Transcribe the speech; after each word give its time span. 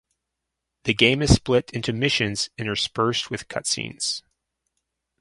The 0.85 0.95
game 0.95 1.21
is 1.21 1.35
split 1.35 1.69
into 1.75 1.93
missions 1.93 2.49
interspersed 2.57 3.29
with 3.29 3.47
cutscenes. 3.47 4.23